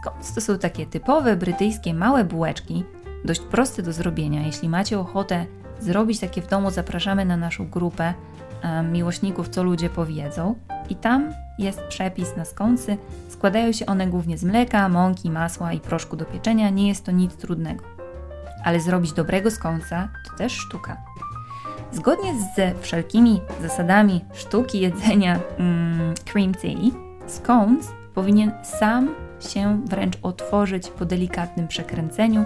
Scones 0.01 0.35
to 0.35 0.41
są 0.41 0.59
takie 0.59 0.87
typowe 0.87 1.37
brytyjskie 1.37 1.95
małe 1.95 2.25
bułeczki, 2.25 2.85
dość 3.27 3.41
proste 3.41 3.83
do 3.83 3.93
zrobienia. 3.93 4.47
Jeśli 4.47 4.69
macie 4.69 4.99
ochotę 4.99 5.47
zrobić 5.81 6.21
takie 6.21 6.43
w 6.43 6.47
domu, 6.47 6.71
zapraszamy 6.71 7.25
na 7.25 7.37
naszą 7.37 7.71
grupę 7.71 8.15
e, 8.63 8.83
miłośników, 8.83 9.49
co 9.49 9.63
ludzie 9.63 9.91
powiedzą. 9.91 10.55
I 10.91 10.97
tam 10.97 11.33
jest 11.59 11.81
przepis 11.81 12.37
na 12.37 12.45
skąsy. 12.45 12.97
Składają 13.29 13.73
się 13.73 13.87
one 13.87 14.07
głównie 14.07 14.39
z 14.39 14.45
mleka, 14.45 14.89
mąki, 14.89 15.31
masła 15.31 15.73
i 15.73 15.81
proszku 15.81 16.17
do 16.17 16.25
pieczenia. 16.25 16.71
Nie 16.71 16.89
jest 16.89 17.05
to 17.05 17.13
nic 17.13 17.37
trudnego. 17.37 17.85
Ale 18.65 18.81
zrobić 18.81 19.13
dobrego 19.13 19.51
skąsa 19.51 20.09
to 20.31 20.37
też 20.37 20.53
sztuka. 20.53 20.97
Zgodnie 21.93 22.33
ze 22.57 22.75
wszelkimi 22.81 23.41
zasadami 23.63 24.25
sztuki 24.35 24.81
jedzenia 24.81 25.41
mm, 25.59 26.15
cream 26.33 26.55
tea, 26.55 26.91
scones 27.27 27.93
powinien 28.15 28.53
sam 28.63 29.09
się 29.41 29.83
wręcz 29.85 30.19
otworzyć 30.23 30.89
po 30.89 31.05
delikatnym 31.05 31.69
przekręceniu, 31.69 32.45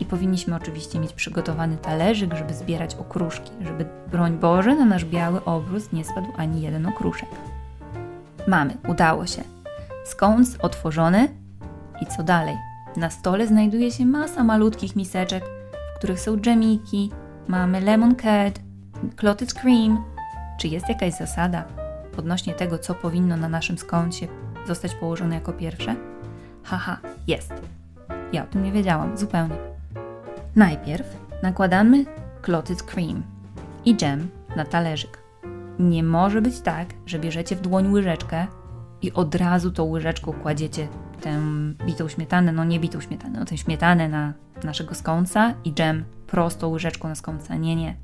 i 0.00 0.04
powinniśmy 0.04 0.56
oczywiście 0.56 0.98
mieć 0.98 1.12
przygotowany 1.12 1.76
talerzyk, 1.76 2.34
żeby 2.34 2.54
zbierać 2.54 2.94
okruszki, 2.94 3.50
żeby, 3.60 3.86
broń 4.10 4.38
Boże, 4.38 4.74
na 4.74 4.84
nasz 4.84 5.04
biały 5.04 5.44
obrus 5.44 5.92
nie 5.92 6.04
spadł 6.04 6.28
ani 6.36 6.62
jeden 6.62 6.86
okruszek. 6.86 7.28
Mamy, 8.48 8.76
udało 8.88 9.26
się. 9.26 9.42
Scones 10.04 10.56
otworzony 10.60 11.28
i 12.02 12.06
co 12.06 12.22
dalej? 12.22 12.56
Na 12.96 13.10
stole 13.10 13.46
znajduje 13.46 13.90
się 13.90 14.06
masa 14.06 14.44
malutkich 14.44 14.96
miseczek, 14.96 15.44
w 15.94 15.98
których 15.98 16.20
są 16.20 16.36
dżemiki, 16.36 17.10
mamy 17.48 17.80
lemon 17.80 18.14
curd, 18.16 18.60
clotted 19.16 19.54
cream. 19.54 20.04
Czy 20.60 20.68
jest 20.68 20.88
jakaś 20.88 21.14
zasada? 21.14 21.64
odnośnie 22.18 22.54
tego, 22.54 22.78
co 22.78 22.94
powinno 22.94 23.36
na 23.36 23.48
naszym 23.48 23.78
skącie 23.78 24.28
zostać 24.66 24.94
położone 24.94 25.34
jako 25.34 25.52
pierwsze? 25.52 25.96
Haha, 26.62 26.98
jest. 27.26 27.52
Ja 28.32 28.44
o 28.44 28.46
tym 28.46 28.62
nie 28.62 28.72
wiedziałam, 28.72 29.18
zupełnie. 29.18 29.75
Najpierw 30.56 31.16
nakładamy 31.42 32.04
clotted 32.42 32.82
cream 32.82 33.22
i 33.84 33.96
dżem 33.96 34.28
na 34.56 34.64
talerzyk. 34.64 35.18
Nie 35.78 36.02
może 36.02 36.42
być 36.42 36.60
tak, 36.60 36.88
że 37.06 37.18
bierzecie 37.18 37.56
w 37.56 37.60
dłoń 37.60 37.92
łyżeczkę 37.92 38.46
i 39.02 39.12
od 39.12 39.34
razu 39.34 39.70
tą 39.70 39.84
łyżeczką 39.84 40.32
kładziecie 40.32 40.88
tę 41.20 41.40
bitą 41.86 42.08
śmietanę, 42.08 42.52
no 42.52 42.64
nie 42.64 42.80
bitą 42.80 43.00
śmietanę, 43.00 43.38
no 43.38 43.44
tę 43.44 43.58
śmietanę 43.58 44.08
na 44.08 44.32
naszego 44.64 44.94
skąca 44.94 45.54
i 45.64 45.74
dżem 45.74 46.04
prostą 46.26 46.68
łyżeczką 46.68 47.08
na 47.08 47.14
skąca. 47.14 47.56
Nie, 47.56 47.76
nie. 47.76 47.94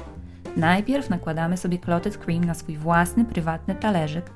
Najpierw 0.56 1.10
nakładamy 1.10 1.56
sobie 1.56 1.78
clotted 1.78 2.18
cream 2.18 2.44
na 2.44 2.54
swój 2.54 2.76
własny, 2.76 3.24
prywatny 3.24 3.74
talerzyk. 3.74 4.30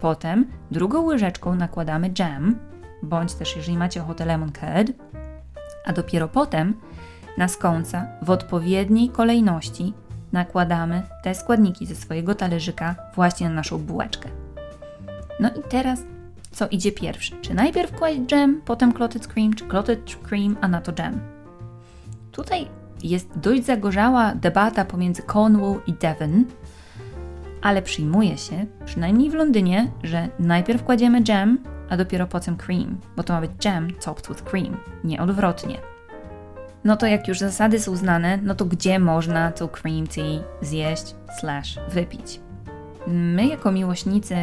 Potem 0.00 0.46
drugą 0.70 1.02
łyżeczką 1.02 1.54
nakładamy 1.54 2.10
jam, 2.18 2.58
bądź 3.02 3.34
też 3.34 3.56
jeżeli 3.56 3.78
macie 3.78 4.02
ochotę 4.02 4.24
lemon 4.24 4.52
curd, 4.52 4.92
a 5.86 5.92
dopiero 5.92 6.28
potem 6.28 6.74
na 7.38 7.48
skąca 7.48 8.06
w 8.22 8.30
odpowiedniej 8.30 9.08
kolejności 9.08 9.92
nakładamy 10.32 11.02
te 11.22 11.34
składniki 11.34 11.86
ze 11.86 11.94
swojego 11.94 12.34
talerzyka 12.34 12.94
właśnie 13.14 13.48
na 13.48 13.54
naszą 13.54 13.78
bułeczkę. 13.78 14.28
No 15.40 15.48
i 15.48 15.62
teraz 15.68 16.00
co 16.50 16.68
idzie 16.68 16.92
pierwsze? 16.92 17.36
Czy 17.40 17.54
najpierw 17.54 17.92
kłaść 17.92 18.20
dżem, 18.20 18.62
potem 18.64 18.92
clotted 18.92 19.26
cream, 19.26 19.54
czy 19.54 19.64
clotted 19.64 20.16
cream, 20.16 20.56
a 20.60 20.68
na 20.68 20.80
to 20.80 20.92
dżem? 20.92 21.20
Tutaj 22.32 22.68
jest 23.02 23.38
dość 23.38 23.64
zagorzała 23.64 24.34
debata 24.34 24.84
pomiędzy 24.84 25.22
Cornwall 25.22 25.80
i 25.86 25.92
Devon, 25.92 26.44
ale 27.62 27.82
przyjmuje 27.82 28.38
się, 28.38 28.66
przynajmniej 28.84 29.30
w 29.30 29.34
Londynie, 29.34 29.90
że 30.02 30.28
najpierw 30.38 30.84
kładziemy 30.84 31.22
dżem, 31.22 31.58
a 31.90 31.96
dopiero 31.96 32.26
potem 32.26 32.56
cream, 32.56 33.00
bo 33.16 33.22
to 33.22 33.32
ma 33.32 33.40
być 33.40 33.64
jam 33.64 33.90
topped 33.90 34.28
with 34.28 34.42
cream, 34.42 34.76
nie 35.04 35.22
odwrotnie. 35.22 35.97
No 36.84 36.96
to 36.96 37.06
jak 37.06 37.28
już 37.28 37.38
zasady 37.38 37.80
są 37.80 37.96
znane, 37.96 38.38
no 38.42 38.54
to 38.54 38.64
gdzie 38.64 38.98
można 38.98 39.52
tą 39.52 39.68
cream 39.68 40.06
tea 40.06 40.42
zjeść 40.62 41.14
slash 41.40 41.78
wypić? 41.88 42.40
My 43.06 43.46
jako 43.46 43.72
miłośnicy 43.72 44.34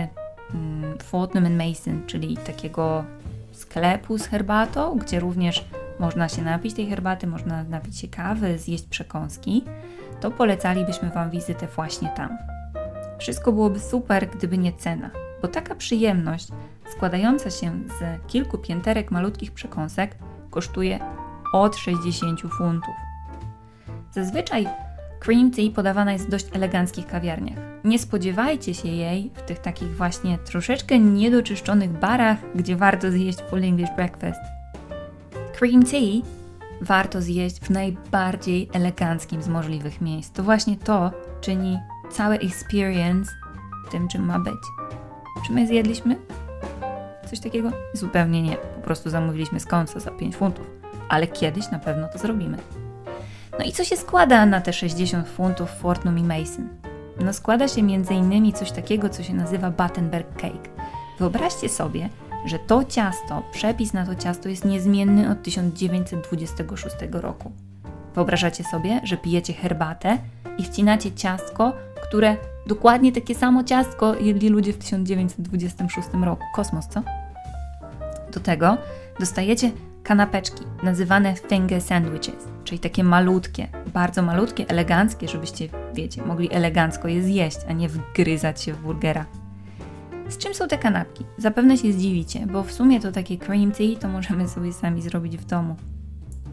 mm, 0.54 0.98
Fortnum 0.98 1.56
Mason, 1.56 2.06
czyli 2.08 2.38
takiego 2.38 3.04
sklepu 3.52 4.18
z 4.18 4.26
herbatą, 4.28 4.98
gdzie 4.98 5.20
również 5.20 5.66
można 6.00 6.30
się 6.30 6.42
napić 6.42 6.76
tej 6.76 6.88
herbaty, 6.88 7.28
można 7.28 7.64
napić 7.64 8.00
się 8.00 8.08
kawy, 8.08 8.58
zjeść 8.58 8.84
przekąski, 8.84 9.64
to 10.22 10.32
polecalibyśmy 10.32 11.10
Wam 11.10 11.30
wizytę 11.30 11.68
właśnie 11.76 12.10
tam. 12.10 12.38
Wszystko 13.18 13.52
byłoby 13.52 13.80
super, 13.80 14.30
gdyby 14.30 14.58
nie 14.58 14.74
cena, 14.74 15.10
bo 15.42 15.48
taka 15.48 15.76
przyjemność 15.76 16.48
składająca 16.96 17.50
się 17.50 17.72
z 18.00 18.28
kilku 18.28 18.58
pięterek 18.58 19.12
malutkich 19.12 19.52
przekąsek 19.52 20.16
kosztuje 20.50 21.00
od 21.62 21.76
60 21.76 22.42
funtów. 22.42 22.96
Zazwyczaj 24.12 24.68
cream 25.20 25.52
tea 25.52 25.70
podawana 25.76 26.14
jest 26.14 26.28
w 26.28 26.30
dość 26.30 26.46
eleganckich 26.54 27.08
kawiarniach. 27.08 27.58
Nie 27.84 28.00
spodziewajcie 28.00 28.74
się 28.74 28.88
jej 28.88 29.32
w 29.36 29.42
tych 29.42 29.60
takich 29.60 29.98
właśnie 29.98 30.38
troszeczkę 30.38 31.00
niedoczyszczonych 31.00 31.92
barach, 31.92 32.38
gdzie 32.56 32.76
warto 32.76 33.12
zjeść 33.12 33.40
full 33.50 33.64
English 33.64 33.90
breakfast. 33.96 34.40
Cream 35.58 35.84
tea 35.84 36.22
warto 36.82 37.22
zjeść 37.22 37.60
w 37.60 37.70
najbardziej 37.70 38.70
eleganckim 38.74 39.42
z 39.42 39.48
możliwych 39.48 40.02
miejsc. 40.02 40.32
To 40.32 40.44
właśnie 40.44 40.78
to 40.78 41.12
czyni 41.42 41.80
cały 42.12 42.36
experience 42.36 43.32
tym, 43.92 44.08
czym 44.08 44.26
ma 44.26 44.40
być. 44.40 44.62
Czy 45.48 45.54
my 45.54 45.68
zjedliśmy 45.68 46.16
coś 47.30 47.40
takiego? 47.40 47.72
Zupełnie 47.94 48.42
nie. 48.42 48.56
Po 48.56 48.82
prostu 48.82 49.10
zamówiliśmy 49.10 49.60
skąsa 49.60 50.00
za 50.00 50.12
5 50.12 50.36
funtów. 50.36 50.75
Ale 51.10 51.28
kiedyś 51.28 51.72
na 51.72 51.80
pewno 51.80 52.08
to 52.08 52.18
zrobimy. 52.18 52.58
No 53.60 53.66
i 53.66 53.72
co 53.72 53.84
się 53.84 53.98
składa 53.98 54.46
na 54.46 54.62
te 54.62 54.74
60 54.74 55.28
funtów 55.28 55.70
Fortnum 55.70 56.20
i 56.20 56.24
Mason? 56.24 56.70
No 57.20 57.34
składa 57.34 57.68
się 57.68 57.82
m.in. 57.82 58.54
coś 58.54 58.72
takiego, 58.72 59.10
co 59.10 59.24
się 59.24 59.34
nazywa 59.34 59.72
Battenberg 59.72 60.34
Cake. 60.34 60.70
Wyobraźcie 61.20 61.70
sobie, 61.70 62.10
że 62.46 62.60
to 62.60 62.84
ciasto, 62.84 63.44
przepis 63.52 63.94
na 63.94 64.06
to 64.06 64.16
ciasto 64.16 64.50
jest 64.50 64.66
niezmienny 64.66 65.32
od 65.32 65.44
1926 65.44 66.96
roku. 67.12 67.52
Wyobrażacie 68.16 68.64
sobie, 68.64 69.02
że 69.04 69.18
pijecie 69.18 69.54
herbatę 69.54 70.18
i 70.58 70.64
wcinacie 70.64 71.12
ciastko, 71.12 71.74
które 72.10 72.38
dokładnie 72.68 73.12
takie 73.12 73.36
samo 73.36 73.64
ciastko 73.64 74.16
jedli 74.16 74.50
ludzie 74.50 74.74
w 74.74 74.78
1926 74.78 76.08
roku. 76.22 76.44
Kosmos, 76.56 76.88
co? 76.88 77.02
Do 78.34 78.40
tego 78.40 78.78
dostajecie 79.20 79.72
kanapeczki 80.06 80.64
nazywane 80.84 81.36
finger 81.50 81.82
sandwiches, 81.82 82.48
czyli 82.64 82.80
takie 82.80 83.04
malutkie, 83.04 83.68
bardzo 83.94 84.22
malutkie, 84.22 84.66
eleganckie, 84.68 85.28
żebyście, 85.28 85.70
wiecie, 85.94 86.26
mogli 86.26 86.54
elegancko 86.54 87.08
je 87.08 87.24
zjeść, 87.24 87.58
a 87.70 87.74
nie 87.74 87.90
wgryzać 87.90 88.62
się 88.62 88.74
w 88.74 88.82
burgera. 88.82 89.26
Z 90.30 90.38
czym 90.38 90.54
są 90.54 90.68
te 90.68 90.78
kanapki? 90.78 91.26
Zapewne 91.38 91.78
się 91.78 91.94
zdziwicie, 91.94 92.48
bo 92.48 92.64
w 92.64 92.72
sumie 92.72 93.00
to 93.00 93.12
takie 93.12 93.38
cream 93.38 93.72
tea 93.72 94.00
to 94.00 94.08
możemy 94.08 94.48
sobie 94.48 94.74
sami 94.74 95.02
zrobić 95.02 95.38
w 95.38 95.46
domu. 95.46 95.76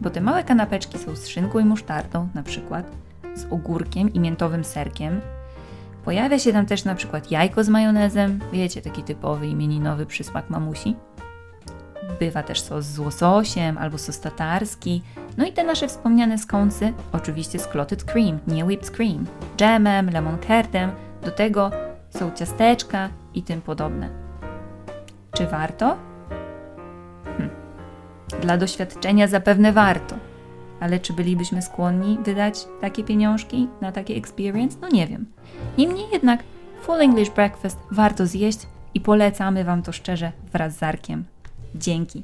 Bo 0.01 0.09
te 0.09 0.21
małe 0.21 0.43
kanapeczki 0.43 0.97
są 0.97 1.15
z 1.15 1.27
szynką 1.27 1.59
i 1.59 1.65
musztardą, 1.65 2.29
na 2.33 2.43
przykład, 2.43 2.91
z 3.35 3.45
ogórkiem 3.51 4.13
i 4.13 4.19
miętowym 4.19 4.63
serkiem. 4.63 5.21
Pojawia 6.05 6.39
się 6.39 6.53
tam 6.53 6.65
też 6.65 6.85
na 6.85 6.95
przykład 6.95 7.31
jajko 7.31 7.63
z 7.63 7.69
majonezem, 7.69 8.39
wiecie, 8.53 8.81
taki 8.81 9.03
typowy 9.03 9.47
imieninowy 9.47 10.05
przysmak 10.05 10.49
mamusi. 10.49 10.95
Bywa 12.19 12.43
też 12.43 12.61
sos 12.61 12.85
z 12.85 12.99
łososiem 12.99 13.77
albo 13.77 13.97
sos 13.97 14.19
tatarski. 14.19 15.01
No 15.37 15.45
i 15.45 15.51
te 15.51 15.63
nasze 15.63 15.87
wspomniane 15.87 16.37
skąsy, 16.37 16.93
oczywiście 17.11 17.59
z 17.59 17.67
clotted 17.67 18.03
cream, 18.03 18.39
nie 18.47 18.65
whipped 18.65 18.91
cream, 18.91 19.25
dżemem, 19.57 20.09
lemon 20.09 20.37
curdem, 20.39 20.91
do 21.21 21.31
tego 21.31 21.71
są 22.09 22.31
ciasteczka 22.31 23.09
i 23.33 23.43
tym 23.43 23.61
podobne. 23.61 24.09
Czy 25.31 25.47
warto? 25.47 25.97
Hm. 27.37 27.49
Dla 28.41 28.57
doświadczenia 28.57 29.27
zapewne 29.27 29.71
warto, 29.71 30.15
ale 30.79 30.99
czy 30.99 31.13
bylibyśmy 31.13 31.61
skłonni 31.61 32.17
wydać 32.23 32.67
takie 32.81 33.03
pieniążki 33.03 33.67
na 33.81 33.91
takie 33.91 34.15
experience? 34.15 34.77
No 34.81 34.89
nie 34.89 35.07
wiem. 35.07 35.25
Niemniej 35.77 36.05
jednak 36.11 36.43
Full 36.81 37.01
English 37.01 37.29
Breakfast 37.29 37.79
warto 37.91 38.27
zjeść 38.27 38.59
i 38.93 39.01
polecamy 39.01 39.63
Wam 39.63 39.81
to 39.81 39.91
szczerze 39.91 40.31
wraz 40.51 40.77
z 40.77 40.83
Arkiem. 40.83 41.32
Dzięki. 41.75 42.23